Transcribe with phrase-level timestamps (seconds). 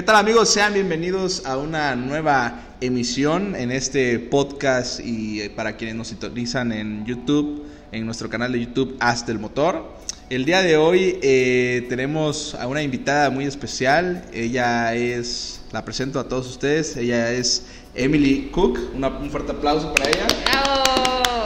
[0.00, 0.48] ¿Qué tal amigos?
[0.48, 6.72] Sean bienvenidos a una nueva emisión en este podcast y eh, para quienes nos sintonizan
[6.72, 9.84] en YouTube, en nuestro canal de YouTube Hasta el Motor.
[10.30, 14.24] El día de hoy eh, tenemos a una invitada muy especial.
[14.32, 17.64] Ella es, la presento a todos ustedes, ella es
[17.94, 18.78] Emily Cook.
[18.94, 20.26] un fuerte aplauso para ella.
[20.46, 21.44] ¡Bravo!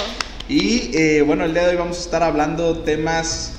[0.48, 3.54] Y eh, bueno, el día de hoy vamos a estar hablando temas,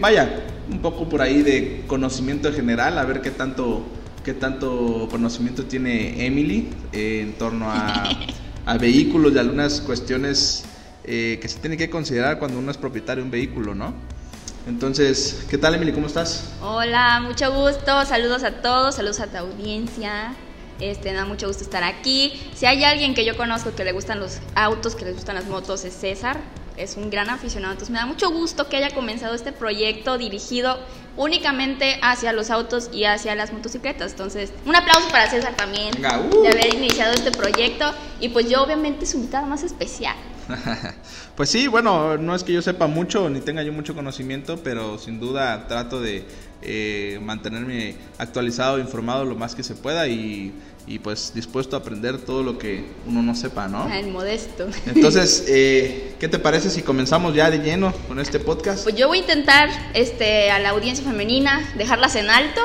[0.00, 3.84] vaya, un poco por ahí de conocimiento general, a ver qué tanto,
[4.24, 7.66] qué tanto conocimiento tiene Emily eh, en torno
[8.66, 10.64] a, vehículos y algunas cuestiones
[11.04, 13.94] eh, que se tiene que considerar cuando uno es propietario de un vehículo, ¿no?
[14.66, 15.92] Entonces, ¿qué tal Emily?
[15.92, 16.52] ¿Cómo estás?
[16.60, 20.34] Hola, mucho gusto, saludos a todos, saludos a tu audiencia.
[20.80, 22.32] Este, da mucho gusto estar aquí.
[22.54, 25.46] Si hay alguien que yo conozco que le gustan los autos, que le gustan las
[25.46, 26.38] motos, es César
[26.76, 30.78] es un gran aficionado, entonces me da mucho gusto que haya comenzado este proyecto dirigido
[31.16, 34.12] únicamente hacia los autos y hacia las motocicletas.
[34.12, 36.42] Entonces, un aplauso para César también uh.
[36.42, 40.16] de haber iniciado este proyecto y pues yo obviamente su invitada más especial.
[41.36, 44.98] pues sí, bueno, no es que yo sepa mucho ni tenga yo mucho conocimiento, pero
[44.98, 46.24] sin duda trato de
[46.62, 50.52] eh, mantenerme actualizado, informado lo más que se pueda y
[50.86, 53.92] y pues dispuesto a aprender todo lo que uno no sepa, ¿no?
[53.92, 54.68] El modesto.
[54.86, 58.84] Entonces, eh, ¿qué te parece si comenzamos ya de lleno con este podcast?
[58.84, 62.60] Pues yo voy a intentar este, a la audiencia femenina dejarlas en alto.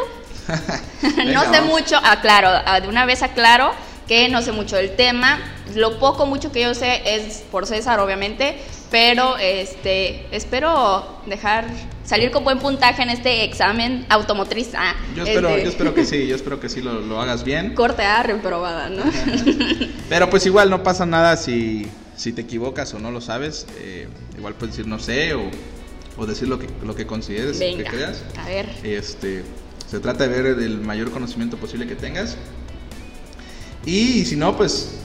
[1.33, 2.49] no sé mucho, aclaro,
[2.81, 3.71] de una vez aclaro
[4.07, 5.39] que no sé mucho del tema.
[5.73, 8.57] Lo poco, mucho que yo sé es por César, obviamente,
[8.91, 11.65] pero este, espero dejar
[12.03, 14.71] salir con buen puntaje en este examen automotriz.
[14.75, 15.63] Ah, yo, espero, este.
[15.63, 17.73] yo espero que sí, yo espero que sí lo, hagas bien.
[17.75, 19.03] Corte A, reprobada, ¿no?
[20.09, 23.65] Pero pues igual no pasa nada si, si te equivocas o no lo sabes.
[23.79, 25.49] Eh, igual puedes decir no sé o,
[26.17, 28.23] o, decir lo que, lo que consideres, Venga, que creas.
[28.37, 28.67] A ver.
[28.83, 29.43] Este,
[29.89, 32.35] se trata de ver el mayor conocimiento posible que tengas.
[33.85, 34.97] Y si no, pues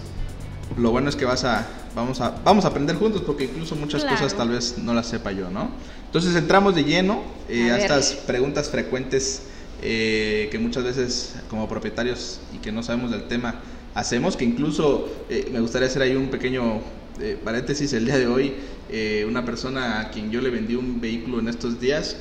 [0.77, 4.05] lo bueno es que vas a, vamos a, vamos a aprender juntos porque incluso muchas
[4.05, 5.71] cosas tal vez no las sepa yo, ¿no?
[6.05, 9.43] Entonces entramos de lleno eh, a, estas preguntas frecuentes
[9.83, 13.63] eh, que muchas veces como propietarios y que no sabemos del tema
[13.95, 16.81] hacemos, que incluso eh, me gustaría hacer ahí un pequeño
[17.43, 18.53] paréntesis el día de hoy,
[19.27, 22.19] una persona a quien yo le vendí un vehículo en estos días,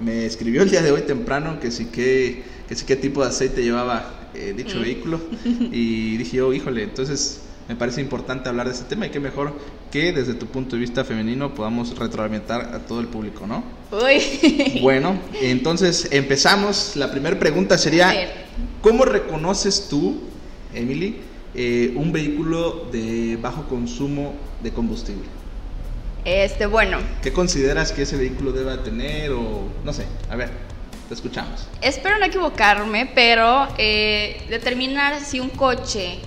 [0.00, 3.28] me escribió el día de hoy temprano que sí que, que sí qué tipo de
[3.28, 4.80] aceite llevaba dicho mm.
[4.80, 9.18] vehículo y dije yo, híjole, entonces me parece importante hablar de este tema y qué
[9.18, 9.52] mejor
[9.90, 13.64] que desde tu punto de vista femenino podamos retroalimentar a todo el público, ¿no?
[13.90, 14.80] Uy.
[14.82, 16.96] Bueno, entonces empezamos.
[16.96, 18.12] La primera pregunta sería,
[18.82, 20.20] ¿cómo reconoces tú,
[20.74, 21.16] Emily,
[21.54, 25.24] eh, un vehículo de bajo consumo de combustible?
[26.24, 26.98] Este, bueno.
[27.22, 30.04] ¿Qué consideras que ese vehículo deba tener o no sé?
[30.30, 30.50] A ver,
[31.08, 31.66] te escuchamos.
[31.80, 36.18] Espero no equivocarme, pero eh, determinar si un coche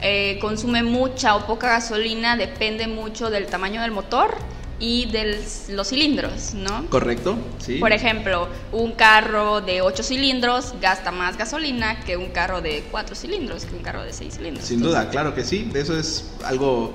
[0.00, 4.36] eh, consume mucha o poca gasolina depende mucho del tamaño del motor
[4.80, 6.86] y de los cilindros, ¿no?
[6.86, 7.78] Correcto, sí.
[7.78, 13.16] Por ejemplo, un carro de 8 cilindros gasta más gasolina que un carro de 4
[13.16, 14.64] cilindros, que un carro de 6 cilindros.
[14.64, 15.68] Sin duda, claro que sí.
[15.74, 16.92] Eso es algo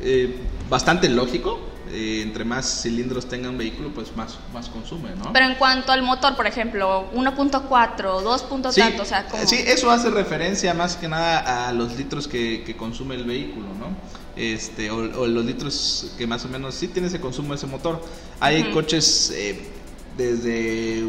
[0.00, 0.36] eh,
[0.70, 5.32] bastante lógico eh, entre más cilindros tenga un vehículo, pues más, más consume, ¿no?
[5.32, 8.74] Pero en cuanto al motor, por ejemplo, 1.4, 2.
[8.74, 9.46] tanto, o sea, ¿cómo?
[9.46, 13.96] Sí, eso hace referencia más que nada a los litros que, consume el vehículo, ¿no?
[14.36, 18.02] Este, o, los litros que más o menos sí tiene ese consumo ese motor.
[18.40, 19.60] Hay coches eh,
[20.16, 21.04] desde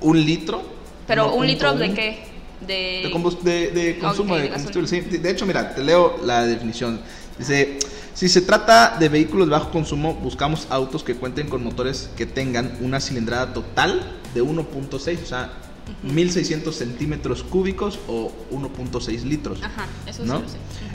[0.00, 0.62] un litro.
[1.06, 2.30] ¿Pero un litro de qué?
[2.60, 4.86] De, de, consumo de combustible.
[4.86, 7.00] Sí, de hecho, mira, te leo la definición.
[7.38, 7.78] Dice,
[8.20, 12.26] si se trata de vehículos de bajo consumo, buscamos autos que cuenten con motores que
[12.26, 15.54] tengan una cilindrada total de 1.6, o sea,
[16.02, 19.62] 1600 centímetros cúbicos o 1.6 litros.
[19.62, 20.42] Ajá, eso ¿no?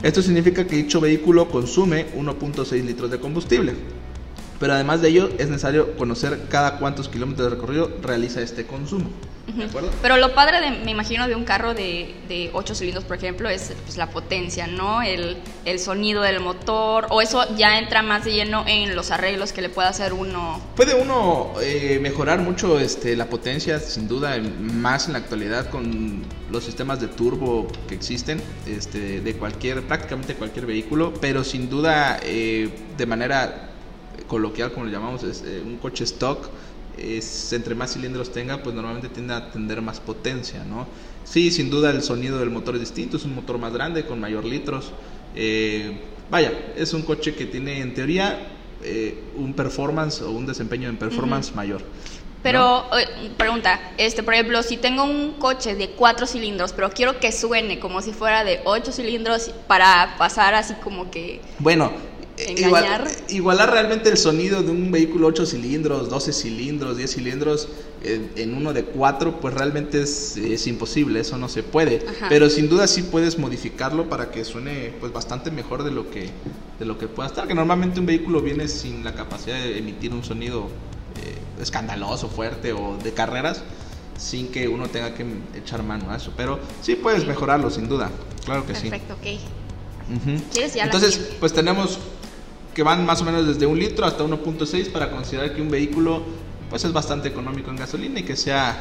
[0.04, 3.74] Esto significa que dicho vehículo consume 1.6 litros de combustible.
[4.58, 9.10] Pero además de ello, es necesario conocer cada cuántos kilómetros de recorrido realiza este consumo.
[10.02, 13.48] Pero lo padre, de, me imagino, de un carro de, de 8 cilindros, por ejemplo,
[13.48, 15.02] es pues, la potencia, ¿no?
[15.02, 19.52] El, el, sonido del motor, o eso ya entra más de lleno en los arreglos
[19.52, 20.60] que le puede hacer uno.
[20.74, 26.24] Puede uno eh, mejorar mucho este, la potencia, sin duda, más en la actualidad con
[26.50, 32.18] los sistemas de turbo que existen este, de cualquier, prácticamente cualquier vehículo, pero sin duda,
[32.22, 33.70] eh, de manera
[34.26, 36.48] coloquial, como le llamamos, es, eh, un coche stock
[36.96, 40.86] es, entre más cilindros tenga, pues normalmente tiende a tener más potencia, ¿no?
[41.24, 44.20] Sí, sin duda el sonido del motor es distinto, es un motor más grande, con
[44.20, 44.92] mayor litros.
[45.34, 48.48] Eh, vaya, es un coche que tiene en teoría
[48.82, 51.82] eh, un performance o un desempeño en performance mayor.
[52.42, 52.84] Pero,
[53.36, 57.80] pregunta, este, por ejemplo, si tengo un coche de cuatro cilindros, pero quiero que suene
[57.80, 61.40] como si fuera de ocho cilindros para pasar así como que...
[61.58, 61.90] Bueno,
[62.56, 67.68] Igual, igualar realmente el sonido de un vehículo 8 cilindros, 12 cilindros, 10 cilindros
[68.02, 72.04] en, uno de 4, pues realmente es, es, imposible, eso no se puede.
[72.28, 76.30] Pero sin duda sí puedes modificarlo para que suene pues bastante mejor de lo que
[76.78, 77.48] de lo que pueda estar.
[77.48, 80.68] Que normalmente un vehículo viene sin la capacidad de emitir un sonido
[81.22, 83.62] eh, escandaloso, fuerte o de carreras,
[84.18, 85.24] sin que uno tenga que
[85.56, 86.32] echar mano a eso.
[86.36, 88.10] Pero sí puedes mejorarlo, sin duda.
[88.44, 88.90] Claro que sí.
[88.90, 89.40] Perfecto, ok.
[90.76, 91.98] Entonces, pues tenemos
[92.76, 96.22] que van más o menos desde un litro hasta 1.6 para considerar que un vehículo
[96.68, 98.76] pues es bastante económico en gasolina y que sea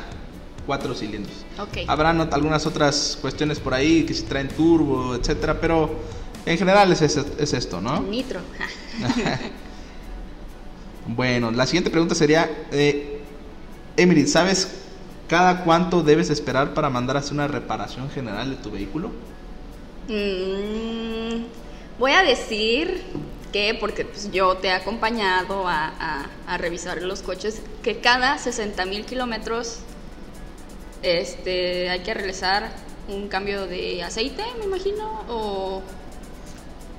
[0.65, 1.45] cuatro cilindros.
[1.57, 1.85] Okay.
[1.87, 5.95] Habrán algunas otras cuestiones por ahí que si traen turbo, etcétera, pero
[6.45, 8.01] en general es, es, esto, ¿no?
[8.01, 8.41] Nitro.
[11.07, 13.21] bueno, la siguiente pregunta sería, eh,
[13.95, 14.75] Emily, ¿sabes
[15.29, 19.11] cada cuánto debes esperar para mandar a hacer una reparación general de tu vehículo?
[20.09, 21.45] Mm,
[21.97, 23.01] voy a decir
[23.79, 29.79] porque pues, yo te he acompañado a, revisar los coches, que cada 60 mil kilómetros
[31.01, 32.71] este, hay que realizar
[33.07, 35.81] un cambio de aceite, me imagino, o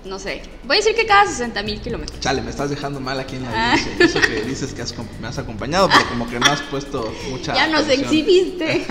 [0.05, 0.43] no sé.
[0.65, 2.21] Voy a decir que cada 60 mil kilómetros.
[2.21, 3.77] Chale, me estás dejando mal aquí en la ah.
[3.99, 4.83] Eso que dices que
[5.21, 7.55] me has acompañado, pero como que no has puesto mucha.
[7.55, 8.87] Ya nos exhibiste.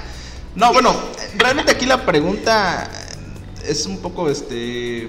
[0.54, 0.94] no, bueno,
[1.36, 2.90] realmente aquí la pregunta
[3.66, 5.08] es un poco este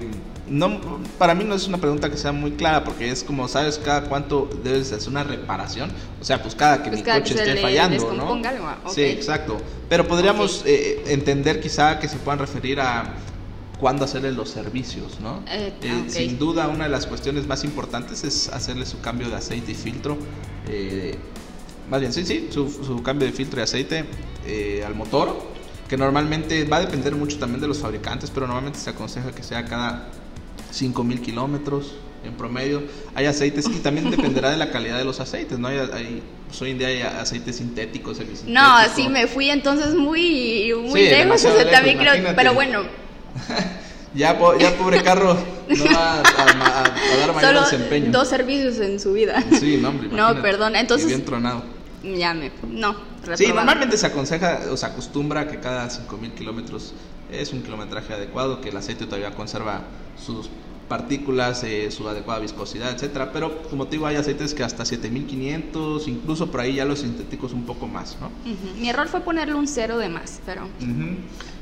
[0.50, 0.80] no,
[1.16, 4.02] para mí no es una pregunta que sea muy clara porque es como, ¿sabes cada
[4.08, 5.90] cuánto debes hacer una reparación?
[6.20, 8.42] O sea, pues cada que pues mi coche esté fallando, ¿no?
[8.66, 9.58] Ah, sí, exacto.
[9.88, 13.14] Pero podríamos eh, entender quizá que se puedan referir a
[13.78, 15.42] cuándo hacerle los servicios, ¿no?
[15.48, 19.36] Eh, eh, sin duda, una de las cuestiones más importantes es hacerle su cambio de
[19.36, 20.18] aceite y filtro.
[21.88, 24.04] más bien, sí, sí, su, su, cambio de filtro y aceite
[24.84, 25.40] al motor,
[25.88, 29.44] que normalmente va a depender mucho también de los fabricantes, pero normalmente se aconseja que
[29.44, 30.10] sea cada
[30.70, 31.94] 5000 kilómetros
[32.24, 32.82] en promedio.
[33.14, 35.68] Hay aceites y también dependerá de la calidad de los aceites, ¿no?
[35.68, 40.72] Hay, hay pues, hoy en día hay aceites sintéticos, No, sí, me fui entonces muy,
[40.74, 42.82] muy lejos, también creo, pero bueno.
[44.14, 45.38] ya, ya pobre carro
[45.68, 48.10] no va a, dar mayor Solo desempeño.
[48.10, 49.42] dos servicios en su vida.
[49.58, 51.06] Sí, no, hombre, No, perdón, entonces...
[51.06, 51.64] Bien tronado.
[52.02, 52.50] Ya me...
[52.66, 52.96] No,
[53.34, 56.94] Sí, normalmente se aconseja o se acostumbra que cada 5000 kilómetros
[57.32, 59.82] es un kilometraje adecuado, que el aceite todavía conserva
[60.16, 60.50] sus
[60.90, 66.08] partículas, eh, su adecuada viscosidad, etcétera, pero como te digo, hay aceites que hasta 7500,
[66.08, 68.28] incluso por ahí ya los sintéticos un poco más, ¿no?
[68.80, 70.68] Mi error fue ponerle un cero de más, pero...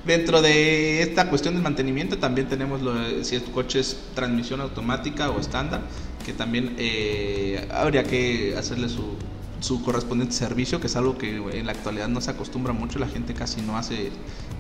[0.07, 5.29] Dentro de esta cuestión del mantenimiento también tenemos lo, si tu coche es transmisión automática
[5.29, 5.83] o estándar,
[6.25, 9.17] que también eh, habría que hacerle su
[9.61, 13.09] su correspondiente servicio, que es algo que en la actualidad no se acostumbra mucho, la
[13.09, 14.11] gente casi no hace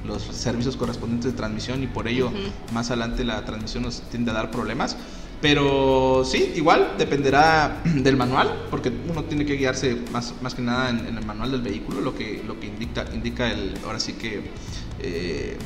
[0.06, 2.30] los servicios correspondientes de transmisión y por ello
[2.72, 4.96] más adelante la transmisión nos tiende a dar problemas.
[5.40, 10.90] Pero sí, igual dependerá del manual, porque uno tiene que guiarse más, más que nada
[10.90, 14.50] en, el manual del vehículo, lo que, lo que indica, indica el, ahora sí que,
[14.98, 15.56] eh,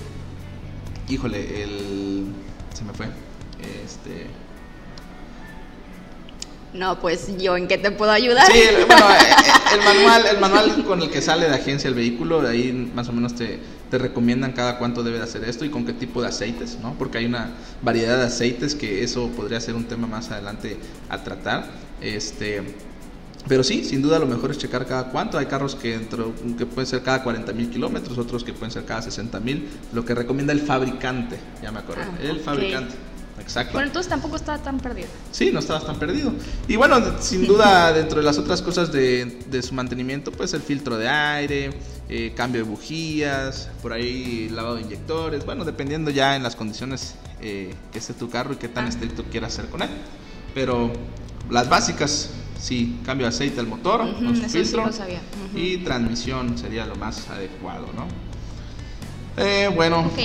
[1.09, 2.27] híjole, el,
[2.75, 3.07] se me fue,
[3.83, 4.27] este,
[6.75, 8.51] no, pues yo en qué te puedo ayudar.
[8.51, 11.89] Sí, el, bueno, eh, eh, el, manual, el manual con el que sale de agencia
[11.89, 13.59] el vehículo, ahí más o menos te,
[13.91, 16.95] te recomiendan cada cuánto debe de hacer esto y con qué tipo de aceites, ¿no?
[16.99, 17.51] Porque hay una
[17.83, 20.79] variedad de aceites que eso podría ser un tema más adelante
[21.11, 21.67] a tratar.
[22.01, 22.63] Este,
[23.49, 25.37] pero sí, sin duda lo mejor es checar cada cuánto.
[25.37, 28.85] Hay carros que, dentro, que pueden ser cada 40 mil kilómetros, otros que pueden ser
[28.85, 29.69] cada 60 mil.
[29.93, 32.95] Lo que recomienda el fabricante, ya me acuerdo, ah, el fabricante.
[33.41, 33.73] Exacto.
[33.73, 35.09] Bueno, entonces tampoco estaba tan perdido.
[35.31, 36.33] Sí, no estabas tan perdido.
[36.69, 40.63] Y bueno, sin duda, dentro de las otras cosas de, de su mantenimiento, pues el
[40.63, 41.71] filtro de aire,
[42.09, 47.15] eh, cambio de bujías, por ahí lavado de inyectores, bueno, dependiendo ya en las condiciones
[47.41, 48.89] eh, que esté tu carro y qué tan ah.
[48.89, 49.89] estricto quieras hacer con él.
[50.55, 50.93] Pero
[51.49, 54.91] las básicas, sí, cambio de aceite al motor, su filtro
[55.55, 58.07] y transmisión sería lo más adecuado, ¿no?
[59.43, 60.01] Eh, bueno.
[60.01, 60.19] Ok.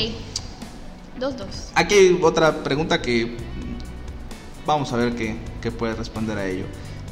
[1.20, 1.72] Dos, dos.
[1.74, 3.38] Aquí hay otra pregunta que
[4.66, 6.66] vamos a ver qué, qué puedes responder a ello.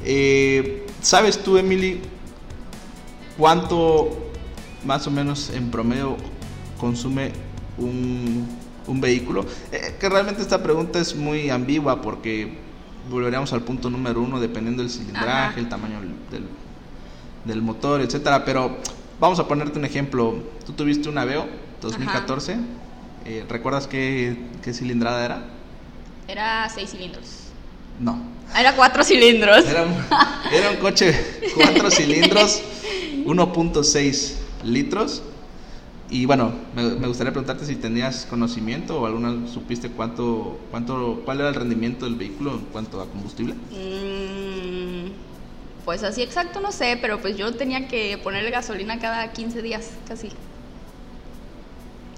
[0.03, 2.01] Eh, ¿Sabes tú, Emily,
[3.37, 4.31] cuánto
[4.85, 6.17] más o menos en promedio
[6.79, 7.31] consume
[7.77, 8.47] un,
[8.85, 9.45] un vehículo?
[9.71, 12.57] Eh, que realmente esta pregunta es muy ambigua porque
[13.09, 16.45] volveríamos al punto número uno, dependiendo del cilindraje, el tamaño del,
[17.45, 18.45] del, motor, etcétera.
[18.45, 18.77] Pero
[19.19, 20.35] vamos a ponerte un ejemplo.
[20.65, 21.47] Tú tuviste un Aveo
[21.81, 22.57] 2014.
[23.25, 25.43] Eh, ¿Recuerdas qué, qué, cilindrada era?
[26.27, 27.25] Era seis cilindros.
[27.99, 28.21] No.
[28.57, 29.65] Era cuatro cilindros.
[29.67, 29.93] Era un,
[30.53, 31.13] era un coche
[31.55, 32.61] cuatro cilindros
[33.25, 35.23] 1.6 litros.
[36.09, 41.39] Y bueno, me, me, gustaría preguntarte si tenías conocimiento o alguna supiste cuánto, cuánto, cuál
[41.39, 43.55] era el rendimiento del vehículo en cuanto a combustible.
[43.71, 45.09] Mm,
[45.83, 49.89] pues así exacto no sé, pero pues yo tenía que ponerle gasolina cada 15 días,
[50.07, 50.29] casi.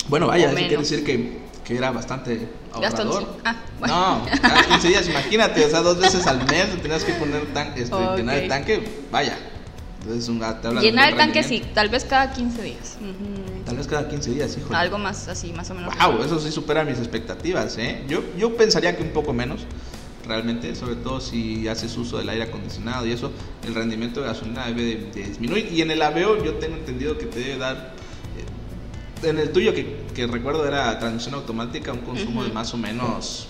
[0.08, 3.38] Bueno, vaya, eso quiere decir que, que era bastante ahorrador.
[3.44, 4.20] Ah, bueno.
[4.20, 7.78] No, cada 15 días, imagínate, o sea, dos veces al mes tenías que poner tan,
[7.78, 9.38] este, llenar el tanque, vaya.
[10.02, 12.98] Entonces, un, te Llenar el tanque sí, tal vez cada 15 días.
[13.66, 14.74] Tal vez cada 15 días, hijo.
[14.74, 15.94] Algo más así, más o menos.
[15.98, 18.04] Wow, eso sí supera mis expectativas, ¿eh?
[18.08, 19.66] Yo, yo pensaría que un poco menos,
[20.26, 23.32] realmente, sobre todo si haces uso del aire acondicionado y eso,
[23.66, 25.74] el rendimiento de gasolina debe de, de disminuir.
[25.74, 27.94] Y en el aveo yo tengo entendido que te debe dar,
[29.24, 33.48] en el tuyo que, que recuerdo era transmisión automática, un consumo de más o menos,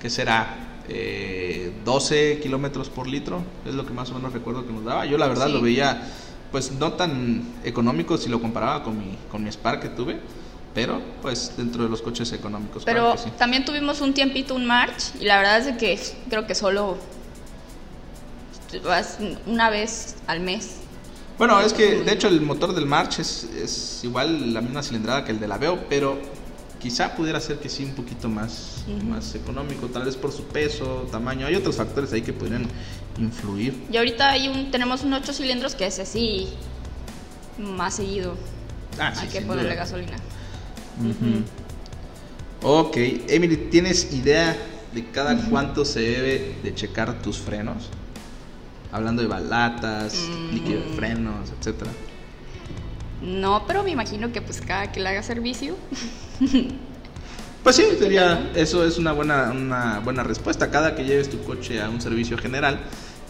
[0.00, 0.58] ¿qué será?
[0.88, 5.06] Eh, 12 kilómetros por litro, es lo que más o menos recuerdo que nos daba.
[5.06, 5.52] Yo la verdad Sí.
[5.52, 6.02] lo veía
[6.50, 10.18] pues no tan económico si lo comparaba con mi, con mi Spark que tuve,
[10.74, 12.84] pero pues dentro de los coches económicos.
[12.84, 13.34] Pero claro que sí.
[13.38, 16.98] también tuvimos un tiempito un March y la verdad es que creo que solo
[18.84, 20.76] vas una vez al mes.
[21.42, 25.24] Bueno, es que de hecho el motor del March es, es igual la misma cilindrada
[25.24, 26.16] que el del Aveo, pero
[26.78, 31.08] quizá pudiera ser que sí un poquito más, más económico, tal vez por su peso,
[31.10, 31.48] tamaño.
[31.48, 32.64] Hay otros factores ahí que podrían
[33.18, 33.74] influir.
[33.90, 36.48] Y ahorita hay un, tenemos un 8 cilindros que ese sí
[37.58, 38.36] más seguido
[39.00, 39.74] Ah, sí, hay que ponerle duda.
[39.74, 40.16] gasolina.
[41.00, 41.42] Ujú.
[42.62, 42.96] Ok,
[43.26, 44.56] Emily, ¿tienes idea
[44.94, 47.88] de cada cuánto se debe de checar tus frenos?
[48.92, 50.54] Hablando de balatas, Mm.
[50.54, 51.90] líquido de frenos, etcétera.
[53.22, 55.74] No, pero me imagino que pues cada que le haga servicio.
[57.62, 60.68] Pues sí, sería, eso es una buena, una buena respuesta.
[60.72, 62.80] Cada que lleves tu coche a un servicio general,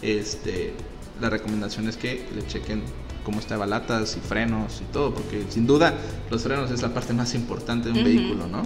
[0.01, 0.73] este,
[1.21, 2.81] la recomendación es que le chequen
[3.23, 5.93] cómo está de balatas y frenos y todo, porque sin duda
[6.31, 8.63] los frenos es la parte más importante de un vehículo, ¿no?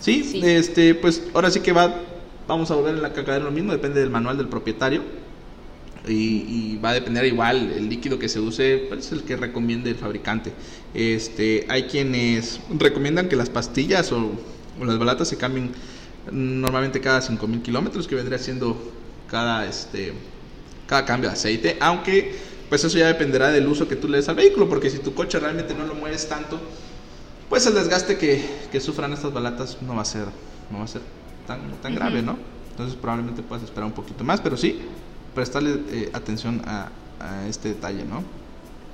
[0.00, 0.40] Sí, Sí.
[0.42, 1.94] este, pues ahora sí que va,
[2.48, 5.02] vamos a volver en la caca de lo mismo, depende del manual del propietario.
[6.08, 9.36] Y, y va a depender igual el líquido que se use, pues, es el que
[9.36, 10.52] recomiende el fabricante.
[10.94, 14.30] Este, hay quienes recomiendan que las pastillas o,
[14.80, 15.72] o las balatas se cambien
[16.30, 18.76] normalmente cada 5000 kilómetros, que vendría siendo
[19.30, 20.12] cada, este,
[20.86, 22.34] cada cambio de aceite, aunque
[22.68, 25.12] pues eso ya dependerá del uso que tú le des al vehículo, porque si tu
[25.12, 26.60] coche realmente no lo mueves tanto,
[27.48, 30.26] pues el desgaste que, que sufran estas balatas no va a ser,
[30.70, 31.02] no va a ser
[31.46, 32.38] tan, tan grave, ¿no?
[32.70, 34.80] Entonces probablemente puedas esperar un poquito más, pero sí,
[35.34, 36.88] prestarle eh, atención a,
[37.20, 38.24] a este detalle, ¿no?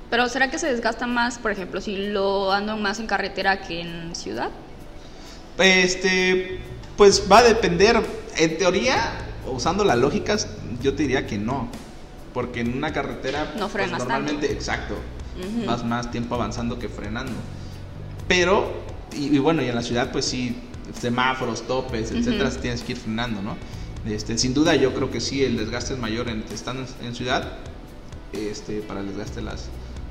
[0.09, 3.81] Pero ¿será que se desgasta más, por ejemplo, si lo ando más en carretera que
[3.81, 4.49] en ciudad?
[5.57, 6.59] Este,
[6.95, 8.01] pues va a depender,
[8.37, 9.11] en teoría,
[9.51, 10.47] usando las lógicas,
[10.81, 11.67] yo te diría que no,
[12.33, 14.95] porque en una carretera No pues, frenas normalmente, exacto,
[15.65, 17.33] vas más tiempo avanzando que frenando.
[18.27, 18.71] Pero,
[19.13, 20.55] y, y bueno, y en la ciudad, pues sí,
[20.99, 22.59] semáforos, topes, etcétera, Ujú.
[22.59, 23.57] tienes que ir frenando, ¿no?
[24.09, 27.53] Este, sin duda, yo creo que sí, el desgaste es mayor en, estando en, ciudad
[28.33, 29.67] este, para el desgaste de las,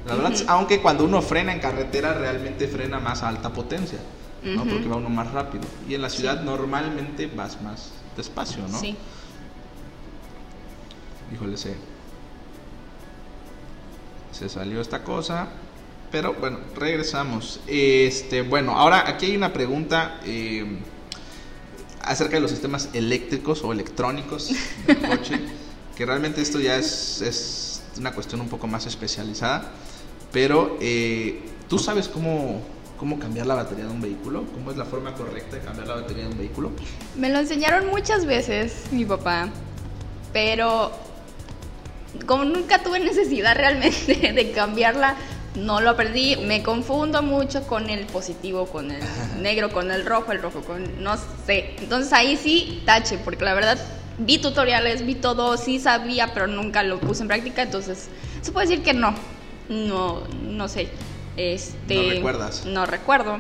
[0.07, 0.43] las balatas.
[0.43, 0.51] Ujú.
[0.51, 3.99] Aunque cuando uno frena en carretera, realmente frena más a alta potencia,
[4.43, 4.65] ¿no?
[4.65, 5.65] Porque va uno más rápido.
[5.89, 6.45] Y en la ciudad, Sí.
[6.45, 8.79] normalmente vas más despacio, ¿no?
[8.79, 8.97] Sí.
[11.35, 11.75] Híjole, se,
[14.33, 15.49] se salió esta cosa.
[16.13, 17.61] Pero bueno, regresamos.
[17.67, 20.79] Este, bueno, ahora aquí hay una pregunta eh,
[22.07, 24.51] acerca de los sistemas eléctricos o electrónicos
[24.87, 25.41] del coche.
[25.97, 29.73] que realmente esto ya es, es una cuestión un poco más especializada.
[30.33, 32.63] Pero, eh, ¿tú sabes cómo,
[32.99, 34.45] cómo cambiar la batería de un vehículo?
[34.53, 36.71] ¿Cómo es la forma correcta de cambiar la batería de un vehículo?
[37.17, 39.49] Me lo enseñaron muchas veces mi papá,
[40.33, 40.93] pero
[42.27, 45.17] como nunca tuve necesidad realmente de cambiarla,
[45.57, 46.37] no lo aprendí.
[46.37, 49.03] Me confundo mucho con el positivo, con el
[49.41, 51.75] negro, con el rojo, el rojo con no sé.
[51.81, 53.79] Entonces ahí sí tache, porque la verdad
[54.19, 58.09] vi tutoriales, vi todo, sí sabía, pero nunca lo puse en práctica, entonces
[58.43, 59.15] se puede decir que no.
[59.69, 60.89] No, no sé.
[61.37, 62.65] Este, ¿No recuerdas?
[62.67, 63.39] No recuerdo.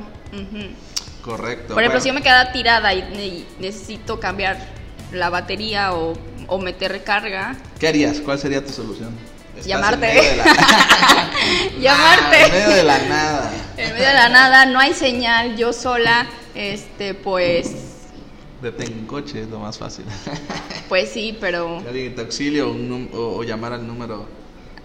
[1.22, 1.74] Correcto.
[1.74, 2.00] Por ejemplo, Bueno.
[2.00, 4.58] si yo me queda tirada y, y necesito cambiar
[5.12, 6.14] la batería o,
[6.46, 8.20] o meter recarga, ¿Qué harías?
[8.20, 9.10] ¿Cuál sería tu solución?
[9.56, 10.08] Estás Llamarte.
[10.08, 10.44] En medio de la...
[11.80, 12.36] llamarte.
[12.36, 13.52] Ah, en medio de la nada.
[13.76, 17.74] en medio de la nada, no hay señal, yo sola, este, pues,
[18.60, 20.04] Detén un coche, es lo más fácil.
[20.88, 24.26] pues sí, pero, alguien te auxilie o, llamar al número.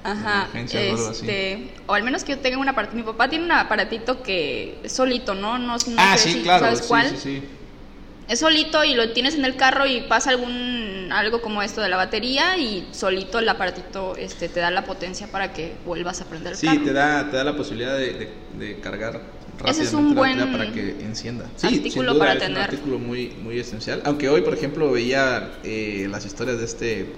[0.03, 1.21] ajá, emergencias o algo así.
[1.21, 4.79] este, o al menos que yo tenga un aparatito, mi papá tiene un aparatito que
[4.87, 5.57] solito, ¿no?
[5.57, 6.65] No, no ah, sé sí, si claro.
[6.65, 7.09] sabes sí, cuál.
[7.09, 7.43] sí, sí.
[8.31, 11.89] Es solito y lo tienes en el carro y pasa algún algo como esto de
[11.89, 16.25] la batería y solito el aparatito este te da la potencia para que vuelvas a
[16.25, 16.83] prender el sí, carro.
[16.85, 19.19] Te da, te da la posibilidad de, de, cargar
[19.67, 21.45] Ese es un buen para que encienda.
[21.57, 22.57] Sí, artículo para es tener.
[22.57, 24.01] un artículo muy, muy esencial.
[24.05, 27.13] Aunque hoy, por ejemplo, veía eh, las historias de este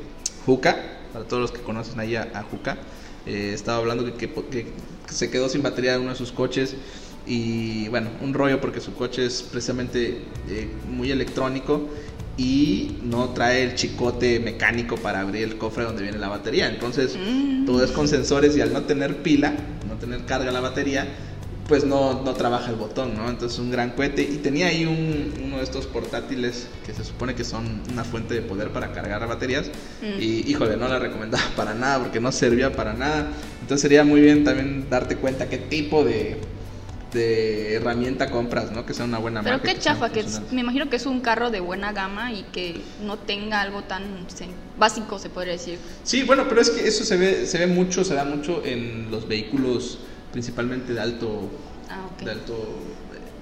[0.47, 0.75] Juca,
[1.13, 2.77] para todos los que conocen ahí a, a Juca,
[3.27, 6.75] eh, estaba hablando que, que, que se quedó sin batería en uno de sus coches
[7.25, 11.89] y bueno, un rollo porque su coche es precisamente eh, muy electrónico
[12.37, 16.67] y no trae el chicote mecánico para abrir el cofre donde viene la batería.
[16.67, 17.65] Entonces, mm.
[17.65, 19.53] todo es con sensores y al no tener pila,
[19.87, 21.07] no tener carga la batería,
[21.67, 23.29] pues no, no trabaja el botón, ¿no?
[23.29, 24.23] Entonces, un gran cohete.
[24.23, 28.33] Y tenía ahí un, uno de estos portátiles que se supone que son una fuente
[28.33, 29.67] de poder para cargar baterías.
[30.01, 30.19] Mm.
[30.19, 33.31] Y, híjole, no la recomendaba para nada porque no servía para nada.
[33.61, 36.37] Entonces, sería muy bien también darte cuenta qué tipo de
[37.13, 38.85] de herramienta compras, ¿no?
[38.85, 41.59] Que sea una buena Pero qué chafa, que me imagino que es un carro de
[41.59, 44.03] buena gama y que no tenga algo tan
[44.77, 45.79] básico, se podría decir.
[46.03, 49.09] Sí, bueno, pero es que eso se ve, se ve mucho, se da mucho en
[49.11, 49.99] los vehículos
[50.31, 51.49] principalmente de alto,
[51.89, 52.55] ah, de alto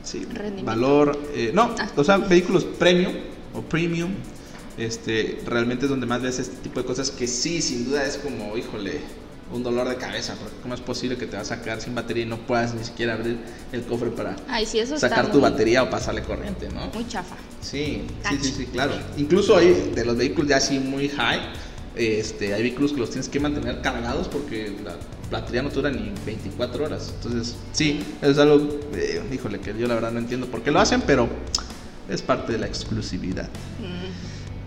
[0.03, 0.27] sí,
[0.63, 1.17] valor.
[1.33, 1.89] Eh, no, ah.
[1.95, 3.13] o sea, vehículos premium
[3.53, 4.11] o premium.
[4.77, 8.17] Este, realmente es donde más ves este tipo de cosas que sí, sin duda es
[8.17, 9.01] como, híjole,
[9.53, 12.23] un dolor de cabeza, porque cómo es posible que te vas a quedar sin batería
[12.23, 13.37] y no puedas ni siquiera abrir
[13.71, 14.35] el cofre para
[14.97, 16.87] sacar tu batería o pasarle corriente, ¿no?
[16.93, 17.35] Muy chafa.
[17.61, 18.93] Sí, sí, sí, sí, claro.
[19.17, 21.41] Incluso hay de los vehículos ya así muy high,
[21.95, 24.95] este, hay vehículos que los tienes que mantener cargados porque la
[25.29, 27.13] batería no dura ni 24 horas.
[27.15, 30.79] Entonces, sí, es algo, eh, híjole, que yo la verdad no entiendo por qué lo
[30.79, 31.27] hacen, pero
[32.09, 33.49] es parte de la exclusividad.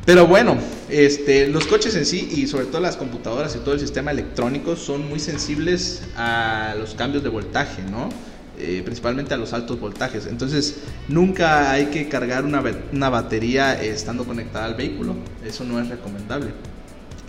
[0.05, 0.59] Pero bueno,
[0.91, 4.77] este, los coches en sí y sobre todo las computadoras y todo el sistema electrónico
[4.77, 8.11] son muy sensibles a los cambios de voltaje, ¿no?
[8.59, 10.27] Eh, principalmente a los altos voltajes.
[10.27, 10.77] Entonces,
[11.09, 15.17] nunca hay que cargar una, una batería estando conectada al vehículo.
[15.45, 16.51] Eso no es recomendable.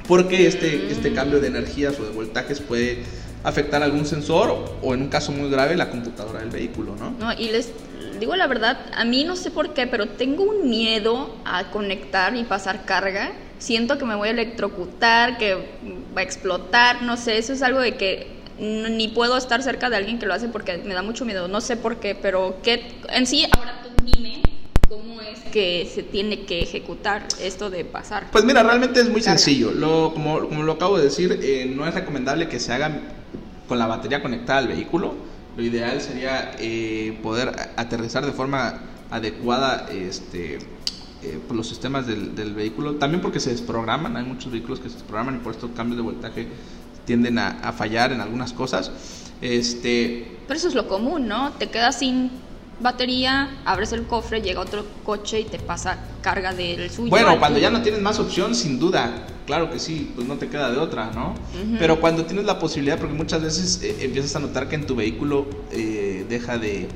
[0.07, 2.99] Porque este, este cambio de energías o de voltajes puede
[3.43, 7.11] afectar algún sensor o en un caso muy grave la computadora del vehículo, ¿no?
[7.11, 7.69] No, y les
[8.19, 12.35] digo la verdad, a mí no sé por qué, pero tengo un miedo a conectar
[12.35, 13.31] y pasar carga.
[13.57, 17.79] Siento que me voy a electrocutar, que va a explotar, no sé, eso es algo
[17.79, 21.25] de que ni puedo estar cerca de alguien que lo hace porque me da mucho
[21.25, 24.41] miedo, no sé por qué, pero que en sí ahora tú dime
[24.87, 28.27] cómo es que se tiene que ejecutar esto de pasar.
[28.31, 31.87] Pues mira, realmente es muy sencillo, lo, como, como, lo acabo de decir, eh, no
[31.87, 32.91] es recomendable que se haga
[33.67, 35.15] con la batería conectada al vehículo,
[35.55, 40.55] lo ideal sería eh, poder aterrizar de forma adecuada este,
[41.23, 42.95] eh, pues, los sistemas del, del, vehículo.
[42.95, 46.03] También porque se desprograman, hay muchos vehículos que se desprograman y por esto cambios de
[46.03, 46.47] voltaje
[47.05, 48.91] tienden a, a fallar en algunas cosas.
[49.41, 51.51] Este, Pero eso es lo común, ¿no?
[51.53, 52.31] Te quedas sin
[52.79, 57.09] batería, abres el cofre, llega otro coche y te pasa carga del suyo.
[57.09, 60.49] Bueno, cuando ya no tienes más opción, sin duda, claro que sí, pues no te
[60.49, 61.35] queda de otra, ¿no?
[61.79, 64.95] Pero cuando tienes la posibilidad, porque muchas veces eh, empiezas a notar que en tu
[64.95, 66.87] vehículo eh, deja de...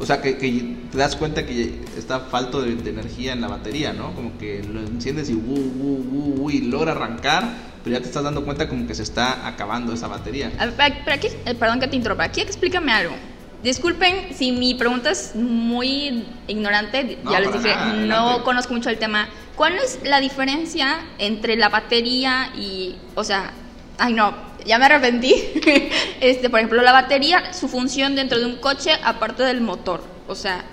[0.00, 4.14] O sea, que, te das cuenta que está falto de, energía en la batería, ¿no?
[4.14, 7.48] Como que lo enciendes y, uh, uh, y logra arrancar,
[7.82, 10.52] pero ya te estás dando cuenta como que se está acabando esa batería.
[10.76, 13.14] pero aquí, eh, perdón que te interrumpa, aquí explícame algo.
[13.62, 17.74] Disculpen si mi pregunta es muy ignorante, ya les dije,
[18.06, 19.28] no conozco mucho el tema.
[19.56, 23.52] ¿Cuál es la diferencia entre la batería y, o sea,
[23.98, 24.32] ay no,
[24.64, 25.34] ya me arrepentí.
[26.20, 30.34] este, por ejemplo, la batería, su función dentro de un coche aparte del motor, o
[30.34, 30.64] sea,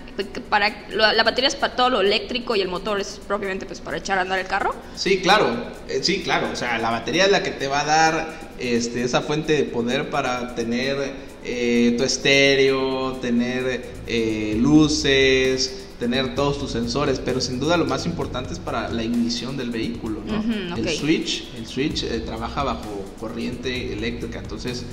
[0.50, 3.98] para la batería es para todo lo eléctrico y el motor es propiamente pues para
[3.98, 4.74] echar a andar el carro.
[4.96, 5.48] Sí, claro,
[5.90, 8.28] eh, sí, claro, o sea, la batería es la que te va a dar
[8.60, 11.14] este, esa fuente de poder para tener
[11.46, 18.06] eh, tu estéreo, tener eh, luces, tener todos tus sensores, pero sin duda lo más
[18.06, 20.76] importante es para la ignición del vehículo, ¿no?
[20.76, 24.84] El switch, el switch trabaja bajo corriente eléctrica, entonces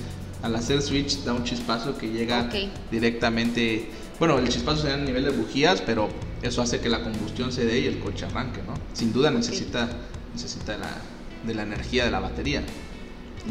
[0.41, 2.49] al hacer switch da un chispazo que llega
[2.91, 3.89] directamente
[4.19, 6.07] bueno, el chispazo se da a nivel de bujías, pero
[6.41, 8.73] eso hace que la combustión se dé y el coche arranque, ¿no?
[8.93, 9.89] Sin duda necesita,
[10.33, 11.01] necesita la,
[11.45, 12.63] de la energía de la batería.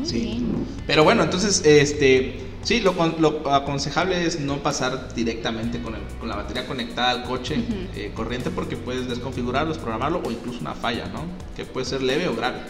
[0.04, 0.44] sí.
[0.86, 6.28] Pero bueno, entonces, este, sí, lo, lo, aconsejable es no pasar directamente con, el, con
[6.28, 7.62] la batería conectada al coche
[7.94, 11.24] eh, corriente porque puedes desconfigurarlo, programarlo o incluso una falla, ¿no?
[11.56, 12.60] Que puede ser leve o grave.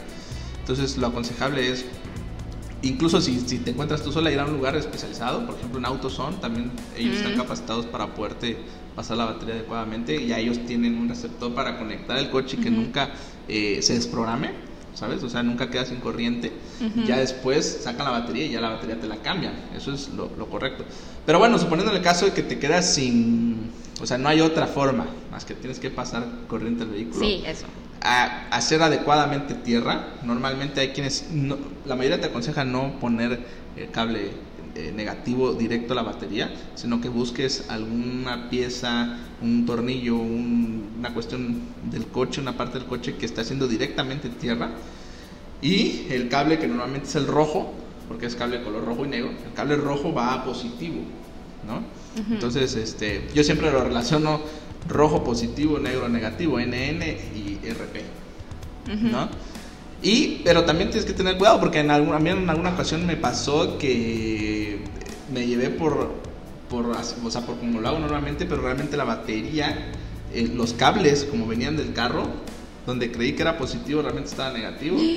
[0.61, 1.85] Entonces, lo aconsejable es
[2.83, 5.87] incluso si, si, te encuentras tú sola, ir a un lugar especializado, por ejemplo en
[5.87, 8.59] AutoZone, también ellos están capacitados para poderte
[8.95, 12.63] pasar la batería adecuadamente y ya ellos tienen un receptor para conectar el coche y
[12.63, 13.11] que nunca
[13.49, 14.72] eh, se desprograme.
[14.95, 15.23] ¿Sabes?
[15.23, 16.53] O sea, nunca queda sin corriente.
[17.07, 19.53] Ya después sacan la batería y ya la batería te la cambian.
[19.77, 20.85] Eso es lo, correcto.
[21.25, 23.71] Pero bueno, suponiendo el caso de que te quedas sin...
[24.01, 27.25] O sea, no hay otra forma más que tienes que pasar corriente al vehículo.
[27.25, 27.67] Sí, eso.
[28.01, 30.09] A hacer adecuadamente tierra.
[30.25, 31.27] Normalmente hay quienes...
[31.87, 34.33] la mayoría te aconseja no poner el cable
[34.75, 41.61] eh, negativo directo a la batería, sino que busques alguna pieza, un tornillo, una cuestión
[41.91, 44.71] del coche, una parte del coche que está haciendo directamente tierra.
[45.61, 47.75] Y el cable que normalmente es el rojo,
[48.09, 51.03] porque es cable de color rojo y negro, el cable rojo va a positivo,
[51.67, 51.83] ¿no?
[52.33, 54.41] Entonces, este, yo siempre lo relaciono
[54.89, 57.03] rojo positivo, negro negativo, NN
[57.37, 58.03] y RP,
[59.11, 59.29] ¿no?
[60.03, 63.07] Y, pero también tienes que tener cuidado porque en alguna, a mí en alguna ocasión
[63.07, 64.52] me pasó que
[65.33, 66.13] me llevé por,
[66.69, 69.93] por, o sea, por como lo hago normalmente, pero realmente la batería,
[70.33, 72.29] eh, los cables como venían del carro,
[72.87, 74.99] donde creí que era positivo, realmente estaba negativo.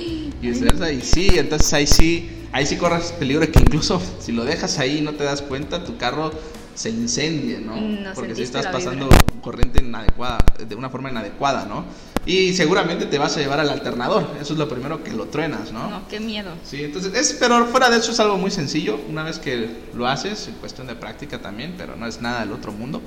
[0.42, 4.32] Y viceversa, y sí, entonces ahí sí, ahí sí corres peligro de que incluso si
[4.32, 6.30] lo dejas ahí y no te das cuenta, tu carro
[6.74, 7.74] se incendie, ¿no?
[8.14, 9.08] Porque si estás pasando
[9.40, 11.86] corriente inadecuada, de una forma inadecuada, ¿no?
[12.26, 15.70] Y seguramente te vas a llevar al alternador, eso es lo primero que lo truenas,
[15.70, 15.88] ¿no?
[15.88, 16.50] No, qué miedo.
[16.64, 20.08] Sí, entonces, es, pero fuera de eso es algo muy sencillo, una vez que lo
[20.08, 23.00] haces, en cuestión de práctica también, pero no es nada del otro mundo,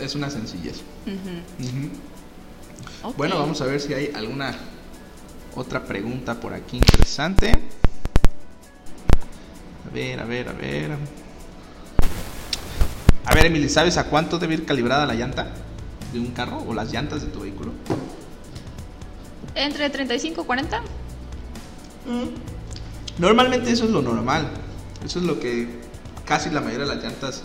[0.00, 0.80] es una sencillez.
[3.16, 4.52] Bueno, vamos a ver si hay alguna
[5.54, 7.52] otra pregunta por aquí interesante.
[9.88, 10.96] A ver, a ver, a ver.
[13.26, 15.52] A ver, Emily, ¿sabes a cuánto debe ir calibrada la llanta
[16.12, 17.72] de un carro o las llantas de tu vehículo?
[19.60, 20.82] Entre 35 y 40.
[23.18, 24.48] Normalmente eso es lo normal.
[25.04, 25.68] Eso es lo que
[26.24, 27.42] casi la mayoría de las llantas.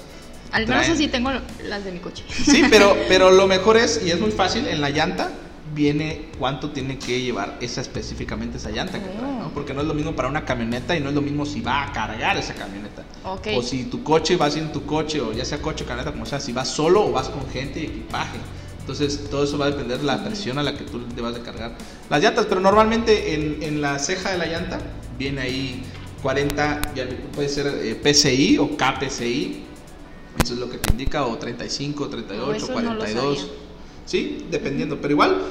[0.52, 1.32] Al menos así tengo
[1.68, 2.24] las de mi coche.
[2.30, 5.32] Sí, pero, pero lo mejor es, y es muy fácil, en la llanta
[5.74, 9.48] viene cuánto tiene que llevar esa específicamente esa llanta que trae, ¿no?
[9.48, 9.52] Oh.
[9.54, 11.84] Porque no es lo mismo para una camioneta y no es lo mismo si va
[11.84, 13.04] a cargar esa camioneta.
[13.24, 16.26] O si tu coche va en tu coche, o ya sea coche o camioneta, como
[16.26, 18.38] sea, si vas solo o vas con gente y equipaje.
[18.86, 21.42] Entonces todo eso va a depender de la presión a la que tú debas de
[21.42, 21.76] cargar
[22.08, 24.80] las llantas, pero normalmente en, en la ceja de la llanta
[25.18, 25.84] viene ahí
[26.22, 26.82] 40,
[27.34, 29.64] puede ser eh, PCI o KPCI,
[30.44, 33.52] eso es lo que te indica, o 35, 38, 42.
[34.06, 35.42] Sí, dependiendo, pero igual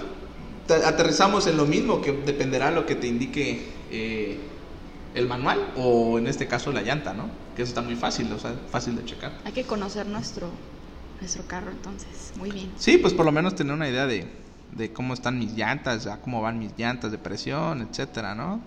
[0.68, 4.38] aterrizamos en lo mismo, que dependerá lo que te indique eh,
[5.14, 7.30] el manual o en este caso la llanta, ¿no?
[7.56, 9.32] Que eso está muy fácil, o sea, fácil de checar.
[9.44, 10.50] Hay que conocer nuestro,
[11.20, 12.72] nuestro carro entonces, muy bien.
[12.76, 14.26] Sí, pues por lo menos tener una idea de,
[14.72, 18.60] de cómo están mis llantas, ya cómo van mis llantas de presión, etcétera, ¿no?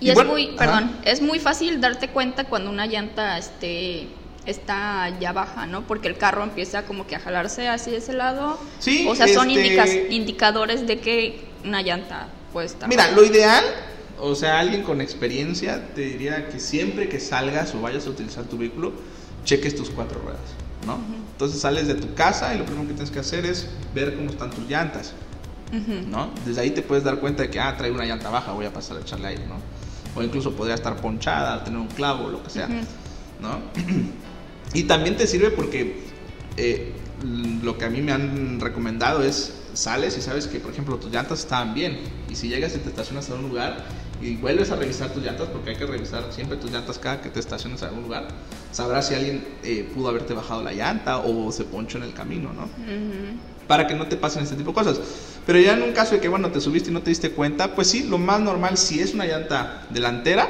[0.00, 4.08] Y, es muy, perdón, es muy fácil darte cuenta cuando una llanta esté
[4.46, 5.86] está ya baja, ¿no?
[5.86, 8.58] Porque el carro empieza como que a jalarse hacia ese lado.
[8.78, 9.06] Sí.
[9.08, 12.88] O sea, son este indicadores de que una llanta puede estar.
[12.88, 13.64] Mira, lo ideal,
[14.18, 18.44] o sea, alguien con experiencia te diría que siempre que salgas o vayas a utilizar
[18.44, 18.92] tu vehículo,
[19.44, 20.40] cheques tus cuatro ruedas,
[20.86, 20.98] ¿no?
[21.32, 24.30] Entonces sales de tu casa y lo primero que tienes que hacer es ver cómo
[24.30, 25.12] están tus llantas,
[26.08, 26.30] ¿no?
[26.46, 28.72] Desde ahí te puedes dar cuenta de que, ah, trae una llanta baja, voy a
[28.72, 29.56] pasar a echarle aire, ¿no?
[30.14, 33.60] O incluso podría estar ponchada, tener un clavo, lo que sea, ¿no?
[34.72, 36.02] Y también te sirve porque
[36.56, 36.92] eh,
[37.62, 41.10] lo que a mí me han recomendado es sales y sabes que, por ejemplo, tus
[41.10, 41.98] llantas estaban bien.
[42.28, 43.84] Y si llegas y te estacionas a un lugar
[44.20, 47.28] y vuelves a revisar tus llantas, porque hay que revisar siempre tus llantas cada que
[47.28, 48.28] te estaciones a algún lugar,
[48.72, 52.52] sabrás si alguien eh, pudo haberte bajado la llanta o se ponchó en el camino,
[52.52, 52.68] ¿no?
[53.66, 55.00] Para que no te pasen este tipo de cosas.
[55.44, 57.74] Pero ya en un caso de que, bueno, te subiste y no te diste cuenta,
[57.74, 60.48] pues sí, lo más normal, si es una llanta delantera,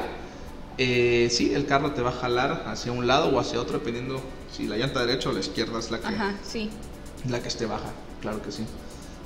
[0.78, 4.20] eh, sí, el carro te va a jalar hacia un lado o hacia otro, dependiendo
[4.52, 6.08] si la llanta derecha o la izquierda es la que,
[6.42, 6.70] sí.
[7.28, 8.64] la que esté baja, claro que sí.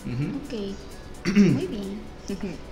[0.06, 2.09] Ok, muy bien.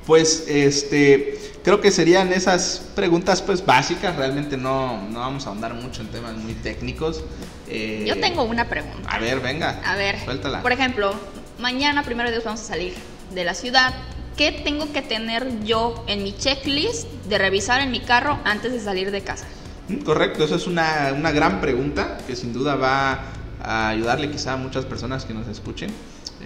[0.06, 5.74] Pues este, creo que serían esas preguntas pues básicas, realmente no, no vamos a ahondar
[5.74, 7.24] mucho en temas muy técnicos.
[7.68, 9.08] Eh, Yo tengo una pregunta.
[9.08, 9.80] A ver, venga.
[9.84, 10.62] A ver, suéltala.
[10.62, 11.14] Por ejemplo,
[11.58, 12.94] mañana, primero de Dios, vamos a salir
[13.34, 13.94] de la ciudad
[14.38, 18.80] ¿qué tengo que tener yo en mi checklist de revisar en mi carro antes de
[18.80, 19.46] salir de casa?
[19.88, 23.24] Mm, correcto, esa es una, gran pregunta que sin duda va
[23.60, 25.90] a ayudarle quizá a muchas personas que nos escuchen.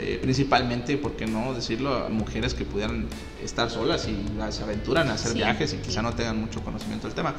[0.05, 1.95] Eh, principalmente, ¿por qué no decirlo?
[1.95, 3.07] A mujeres que pudieran
[3.43, 4.17] estar solas y
[4.51, 7.35] se aventuran a hacer viajes y quizá no tengan mucho conocimiento del tema.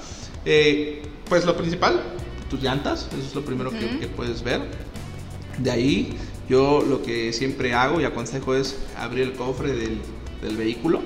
[0.45, 2.02] Eh, pues lo principal,
[2.49, 4.62] tus llantas, eso es lo primero que, que, puedes ver.
[5.58, 6.15] De ahí,
[6.47, 9.97] yo lo que siempre hago y aconsejo es abrir el cofre del,
[10.41, 11.02] del vehículo,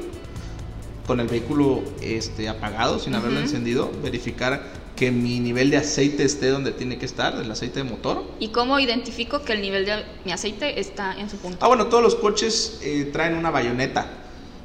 [1.08, 6.49] con el vehículo este, apagado, sin haberlo encendido, verificar que mi nivel de aceite esté
[6.49, 8.25] donde tiene que estar, el aceite de motor.
[8.39, 11.60] ¿Y cómo identifico que el nivel de mi aceite está en su punto?
[11.62, 14.10] Ah, bueno, todos los coches eh, traen una bayoneta.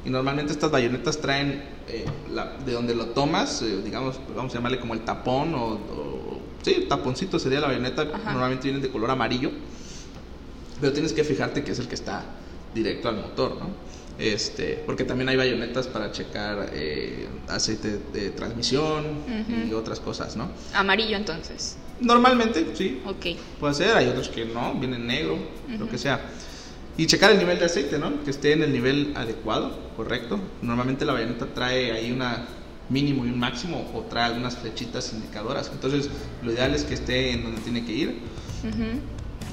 [0.03, 4.55] Y normalmente estas bayonetas traen, eh, la, de donde lo tomas, eh, digamos, vamos a
[4.55, 9.11] llamarle como el tapón o, o sí, taponcito sería la bayoneta, normalmente vienen de color
[9.11, 9.51] amarillo,
[10.81, 12.25] pero tienes que fijarte que es el que está
[12.73, 13.67] directo al motor, ¿no?
[14.19, 19.23] Este, porque también hay bayonetas para checar eh, aceite de transmisión
[19.67, 20.49] y otras cosas, ¿no?
[20.73, 21.77] Amarillo entonces.
[21.99, 23.01] Normalmente, sí.
[23.05, 23.37] Ok.
[23.59, 25.37] Puede ser, hay otros que no, vienen negro,
[25.79, 26.21] lo que sea.
[26.95, 28.23] Y checar el nivel de aceite, ¿no?
[28.23, 30.39] Que esté en el nivel adecuado, correcto.
[30.61, 32.45] Normalmente la bayoneta trae ahí una
[32.89, 35.71] mínimo y un máximo o trae algunas flechitas indicadoras.
[35.73, 36.09] Entonces,
[36.43, 38.19] lo ideal es que esté en donde tiene que ir.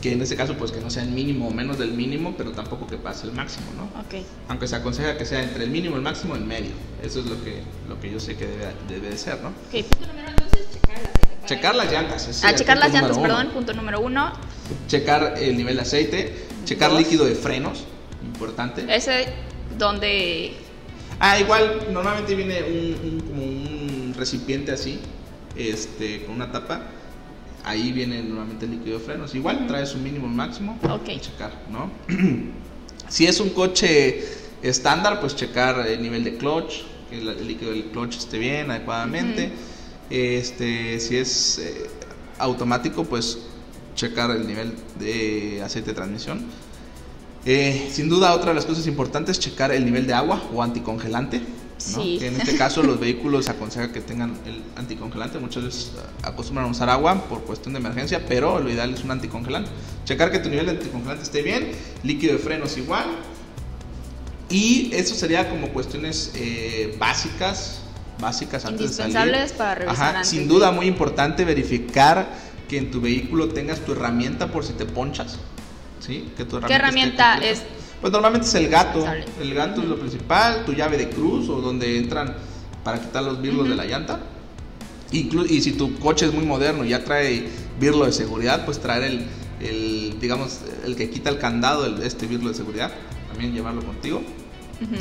[0.00, 2.52] Que en ese caso, pues que no sea el mínimo o menos del mínimo, pero
[2.52, 3.84] tampoco que pase el máximo, ¿no?
[4.00, 4.24] Ok.
[4.48, 6.70] Aunque se aconseja que sea entre el mínimo y el máximo en medio.
[7.02, 9.48] Eso es lo que, lo que yo sé que debe, debe de ser, ¿no?
[9.48, 11.46] Ok, punto número entonces, checar aceite.
[11.46, 12.26] Checar las llantas.
[12.26, 13.52] Ah, es el checar las llantas, perdón, uno.
[13.54, 14.32] punto número uno.
[14.88, 16.46] Checar el nivel de aceite.
[16.64, 17.00] Checar Dos.
[17.00, 17.84] líquido de frenos,
[18.24, 18.84] importante.
[18.88, 19.26] Ese
[19.78, 20.54] donde
[21.18, 24.98] Ah, igual, normalmente viene un, un- como un recipiente así,
[25.56, 26.80] este, con una tapa.
[27.64, 29.34] Ahí viene normalmente el líquido de frenos.
[29.34, 30.78] Igual trae su mínimo y máximo.
[30.82, 31.20] Ok.
[31.20, 31.90] checar, ¿no?
[33.08, 34.24] si es un coche
[34.62, 38.70] estándar, pues checar el nivel de clutch, que el, el líquido del clutch esté bien,
[38.70, 39.52] adecuadamente.
[40.10, 41.88] Este, si es eh,
[42.38, 43.38] automático, pues
[43.94, 46.44] checar el nivel de aceite de transmisión.
[47.46, 50.62] Eh, sin duda, otra de las cosas importantes es checar el nivel de agua o
[50.62, 51.40] anticongelante.
[51.96, 52.02] ¿No?
[52.02, 52.16] Sí.
[52.18, 55.38] Que en este caso, los vehículos aconseja que tengan el anticongelante.
[55.38, 59.02] Muchas veces eh, acostumbran a usar agua por cuestión de emergencia, pero lo ideal es
[59.04, 59.70] un anticongelante.
[60.04, 61.70] Checar que tu nivel de anticongelante esté bien,
[62.02, 63.06] líquido de frenos igual.
[64.48, 67.80] Y eso sería como cuestiones eh, básicas,
[68.20, 69.16] básicas antes de salir.
[69.16, 72.28] Indispensables para revisar Ajá, antes sin de- duda muy importante verificar
[72.68, 75.38] que en tu vehículo tengas tu herramienta por si te ponchas.
[76.04, 76.30] ¿Sí?
[76.36, 77.62] Que tu ¿Qué herramienta es?
[78.00, 79.04] Pues normalmente es el gato.
[79.40, 82.34] El gato es lo principal, tu llave de cruz o donde entran
[82.82, 84.20] para quitar los birlos de la llanta.
[85.12, 88.78] Inclu- y si tu coche es muy moderno y ya trae birlo de seguridad, pues
[88.80, 89.26] traer el,
[89.60, 92.90] el, digamos, el que quita el candado, el, este birlo de seguridad,
[93.28, 94.18] también llevarlo contigo.
[94.80, 94.94] Ujú.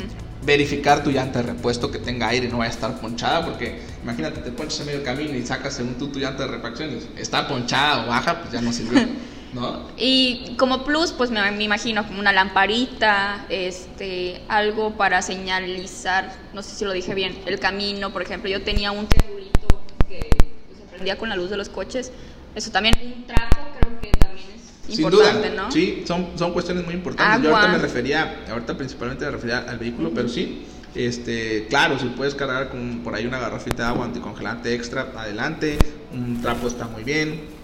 [0.44, 3.80] Verificar tu llanta de repuesto que tenga aire y no vaya a estar ponchada, porque
[4.02, 7.20] imagínate, te ponchas en medio camino y sacas según tú tu llanta de refacción y
[7.20, 8.98] está ponchada o baja, pues ya no sirvió,
[9.52, 9.88] ¿no?
[9.96, 16.62] Y como plus, pues me, me imagino como una lamparita, este, algo para señalizar, no
[16.62, 19.68] sé si lo dije bien, el camino, por ejemplo, yo tenía un triangulito
[20.08, 20.30] que
[20.66, 22.12] pues, se prendía con la luz de los coches,
[22.54, 25.70] eso también, un trapo creo que también es Sin importante, duda, ¿no?
[25.70, 27.42] sí, son, son cuestiones muy importantes.
[27.42, 32.06] Yo ahorita me refería, ahorita principalmente me refería al vehículo, pero sí, este, claro, si
[32.06, 35.78] puedes cargar con por ahí una garrafita de agua anticongelante extra, adelante,
[36.12, 37.59] un trapo está muy bien,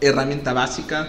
[0.00, 1.08] herramienta básica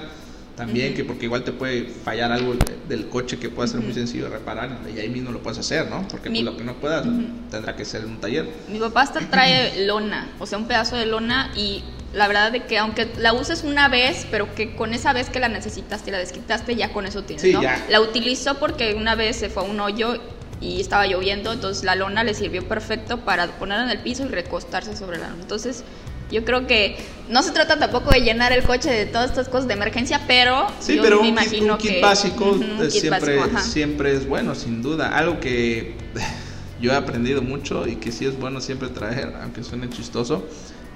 [0.55, 3.93] también, que porque igual te puede fallar algo de- del coche que puede ser muy
[3.93, 6.07] sencillo de reparar y ahí mismo lo puedes hacer, ¿no?
[6.07, 7.03] Porque Mi- pues, lo que no puedas
[7.49, 8.47] tendrá que ser en un taller.
[8.67, 12.65] Mi papá hasta trae lona, o sea, un pedazo de lona y la verdad de
[12.65, 16.11] que aunque la uses una vez, pero que con esa vez que la necesitaste y
[16.11, 17.61] la desquitaste, ya con eso tienes, Sí, ¿no?
[17.63, 17.83] ya.
[17.89, 20.19] La utilizó porque una vez se fue a un hoyo
[20.59, 24.27] y estaba lloviendo, entonces la lona le sirvió perfecto para ponerla en el piso y
[24.27, 25.41] recostarse sobre la lona.
[25.41, 25.83] Entonces,
[26.31, 26.97] yo creo que
[27.29, 30.67] no se trata tampoco de llenar el coche de todas estas cosas de emergencia, pero
[30.79, 33.01] Sí, yo pero me un kit, imagino un kit que básico Ujú, un eh, kit
[33.01, 35.17] siempre, básico, siempre es bueno, sin duda.
[35.17, 35.97] Algo que
[36.81, 40.47] yo he aprendido mucho y que sí es bueno siempre traer, aunque suene chistoso,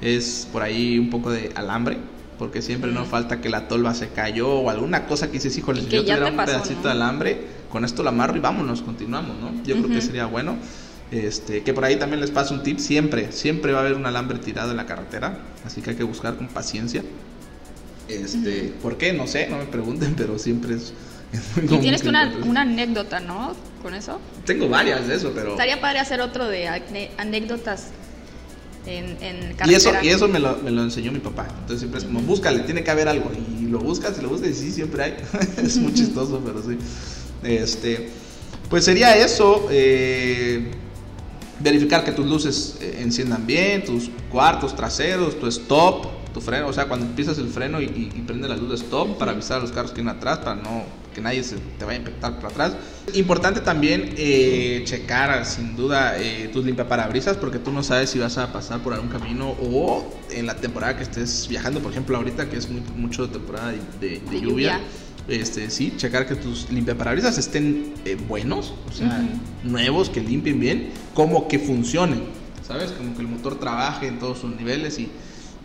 [0.02, 1.98] es por ahí un poco de alambre.
[2.38, 5.82] Porque siempre no falta que la tolva se cayó o alguna cosa que dices, híjole,
[5.82, 6.86] si yo tuviera te un pasó, pedacito ¿no?
[6.88, 9.54] de alambre, con esto lo amarro y vámonos, continuamos, ¿no?
[9.64, 10.58] Yo creo que sería bueno.
[11.16, 14.06] Este, que por ahí también les paso un tip, siempre, siempre va a haber un
[14.06, 17.04] alambre tirado en la carretera, así que hay que buscar con paciencia.
[18.10, 19.14] Este, ¿por qué?
[19.14, 20.92] No sé, no me pregunten, pero siempre es,
[21.32, 23.56] es muy Y tienes que una, anécdota, ¿no?
[23.82, 24.20] Con eso.
[24.46, 26.68] Tengo varias de eso, pero Estaría padre hacer otro de
[27.18, 27.92] anécdotas
[28.86, 31.48] en, en y eso, y eso me lo, me lo enseñó mi papá.
[31.50, 33.32] Entonces siempre es como, búscale, tiene que haber algo.
[33.34, 35.16] Y lo buscas y lo buscas y sí, siempre hay.
[35.64, 36.78] es muy chistoso, pero sí.
[37.42, 38.10] Este,
[38.70, 39.70] pues sería eso.
[39.72, 40.72] eh,
[41.60, 46.68] verificar que tus luces eh, enciendan bien, tus cuartos traseros, tu stop, tu freno.
[46.68, 49.32] O sea, cuando pisas el freno y, y- y prende la luz de stop para
[49.32, 52.02] avisar a los carros que vienen atrás, para no que nadie se te vaya a
[52.02, 52.74] impactar por atrás.
[53.14, 58.38] Importante también eh, checar, sin duda, eh, tus limpiaparabrisas, porque tú no sabes si vas
[58.38, 62.50] a pasar por algún camino o en la temporada que estés viajando, por ejemplo, ahorita
[62.50, 64.74] que es muy, mucho temporada de, de- de De lluvia.
[64.74, 64.82] lluvia.
[65.28, 69.28] Este, sí, checar que tus limpiaparabrisas estén eh, buenos, o sea,
[69.64, 72.22] nuevos, que limpien bien, como que funcionen,
[72.66, 72.92] ¿sabes?
[72.92, 75.10] Como que el motor trabaje en todos sus niveles y,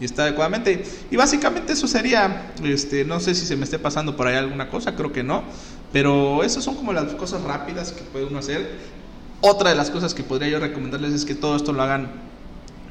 [0.01, 0.83] y está adecuadamente.
[1.11, 4.71] Y básicamente eso sería, este, no sé si se me esté pasando por ahí alguna
[4.71, 5.45] cosa, creo que no,
[5.93, 8.79] pero esas son como las cosas rápidas que puede uno hacer.
[9.43, 12.13] Otra de las cosas que podría yo recomendarles es que todo esto lo hagan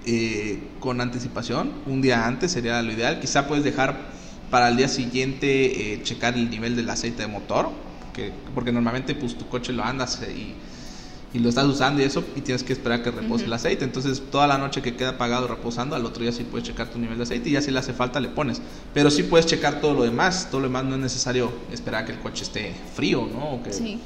[0.06, 3.20] eh, con anticipación, un día antes sería lo ideal.
[3.20, 4.19] Quizá puedes dejar
[4.50, 7.70] para el día siguiente eh, checar el nivel del aceite de motor,
[8.14, 10.56] que, porque normalmente pues tu coche lo andas eh, y
[11.34, 13.84] y lo estás usando y eso, y tienes que esperar que repose el aceite.
[13.84, 16.98] Entonces, toda la noche que queda apagado reposando, al otro día sí puedes checar tu
[16.98, 18.62] nivel de aceite y ya si le hace falta le pones.
[18.94, 20.48] Pero sí puedes checar todo lo demás.
[20.50, 23.62] Todo lo demás no es necesario esperar que el coche esté frío, ¿no?
[23.70, 24.00] Sí.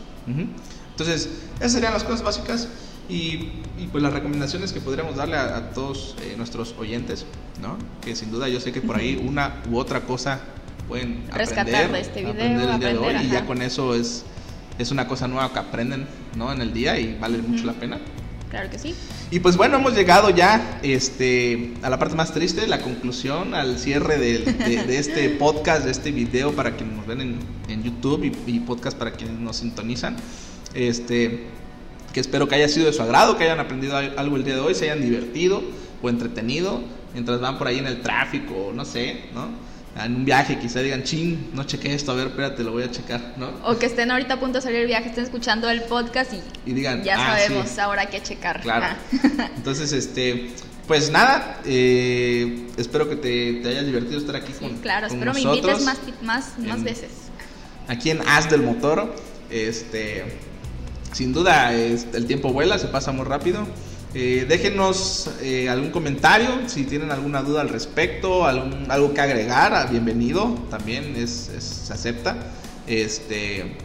[0.92, 1.30] Entonces,
[1.60, 2.68] esas serían las cosas básicas
[3.10, 7.26] y, y pues las recomendaciones que podríamos darle a, todos eh, nuestros oyentes,
[7.62, 7.78] ¿no?
[8.02, 10.42] Que sin duda yo sé que por ahí una u otra cosa
[10.88, 14.26] pueden Rescatar de este video, aprender, de hoy y ya con eso es
[14.78, 16.52] es una cosa nueva que aprenden ¿no?
[16.52, 18.00] en el día y vale mucho la pena.
[18.50, 18.94] Claro que sí.
[19.32, 23.80] Y pues bueno, hemos llegado ya este, a la parte más triste, la conclusión, al
[23.80, 28.60] cierre de, este podcast, de este video para quienes nos ven en, en YouTube y,
[28.60, 30.18] podcast para quienes nos sintonizan.
[30.76, 31.48] Este,
[32.14, 34.62] que espero que haya sido de su agrado, que hayan aprendido algo el día de
[34.62, 35.64] hoy, se hayan divertido
[36.02, 36.82] o entretenido
[37.14, 39.74] mientras van por ahí en el tráfico, no sé, ¿no?
[40.02, 42.90] en un viaje quizá digan, ching, no chequé esto, a ver, espérate, lo voy a
[42.90, 43.52] checar, ¿no?
[43.64, 46.34] O que estén ahorita a punto de salir el viaje, estén escuchando el podcast
[46.66, 48.62] y, digan, ya ah, sabemos ahora qué checar.
[48.62, 48.96] Claro.
[49.56, 50.50] Entonces, este,
[50.88, 55.42] pues nada, eh, espero que te, te, hayas divertido estar aquí con, claro, espero me
[55.42, 57.12] invites más, más, más veces.
[57.88, 59.14] Aquí en As del Motor,
[59.52, 60.24] este,
[61.14, 63.66] sin duda, el tiempo vuela, se pasa muy rápido.
[64.16, 69.90] Eh, déjenos eh, algún comentario si tienen alguna duda al respecto, algún, algo que agregar,
[69.90, 72.36] bienvenido, también se acepta.
[72.86, 73.76] Este,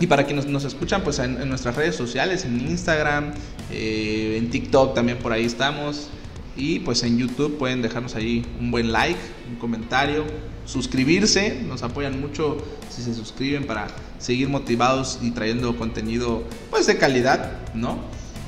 [0.00, 3.32] y para quienes nos escuchan, pues en, nuestras redes sociales, en Instagram,
[3.70, 6.08] eh, en TikTok también por ahí estamos.
[6.56, 9.18] Y pues en YouTube pueden dejarnos ahí un buen like,
[9.50, 10.24] un comentario,
[10.64, 13.88] suscribirse, nos apoyan mucho si se suscriben para
[14.18, 17.98] seguir motivados y trayendo contenido pues de calidad, ¿no?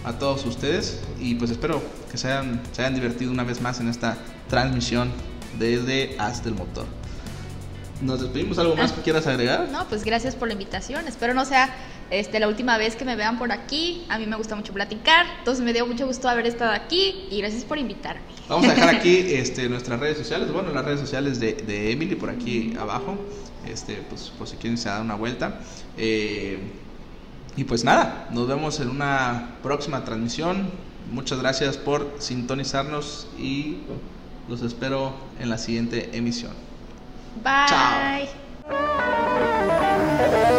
[0.07, 3.81] a todos ustedes y pues espero que se hayan, se hayan divertido una vez más
[3.81, 4.17] en esta
[4.49, 5.11] transmisión
[5.59, 6.87] desde Hasta el Motor.
[8.01, 8.57] ¿Nos despedimos?
[8.59, 9.69] ¿Algo más que quieras agregar?
[9.71, 11.09] No, pues gracias por la invitación.
[11.09, 11.75] Espero no sea
[12.11, 14.05] este, la última vez que me vean por aquí.
[14.09, 17.39] A mí me gusta mucho platicar, entonces me dio mucho gusto haber estado aquí y
[17.39, 18.23] gracias por invitarme.
[18.49, 22.15] Vamos a dejar aquí este, nuestras redes sociales, bueno, las redes sociales de, de Emily
[22.15, 23.17] por aquí abajo,
[23.67, 25.61] este, pues por si quieren se dar una vuelta.
[25.97, 26.59] Eh,
[27.57, 30.71] y pues nada, nos vemos en una próxima transmisión.
[31.11, 33.79] Muchas gracias por sintonizarnos y
[34.49, 36.53] los espero en la siguiente emisión.
[37.43, 38.29] Bye.
[38.69, 40.56] Chao.